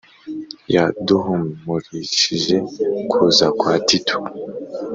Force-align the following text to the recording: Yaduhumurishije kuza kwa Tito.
Yaduhumurishije 0.73 2.55
kuza 3.11 3.45
kwa 3.59 3.73
Tito. 3.87 4.17